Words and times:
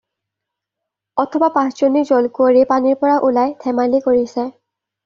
অথবা 1.25 1.49
পাঁচজনী 1.59 2.03
জলকুঁৱৰী 2.13 2.65
পানীৰ 2.73 2.99
পৰা 3.05 3.21
ওলাই 3.31 3.57
ধেমালি 3.67 4.07
কৰিছে। 4.11 4.51